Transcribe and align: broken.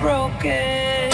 broken. 0.00 1.11